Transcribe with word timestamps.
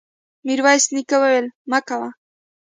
ميرويس 0.45 0.85
نيکه 0.93 1.17
وويل: 1.21 1.45
مه 1.69 1.79
کوه! 1.87 2.09